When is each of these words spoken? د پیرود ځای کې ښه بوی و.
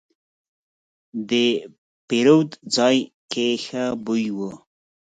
د 1.29 1.31
پیرود 2.07 2.49
ځای 2.75 2.97
کې 3.31 3.47
ښه 3.63 3.83
بوی 4.05 4.25
و. 4.37 4.39